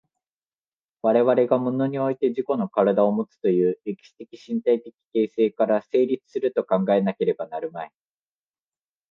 [1.03, 7.91] 我々が物において自己の身体をもつという歴史的身体的形成から成立すると考えなければなるまい。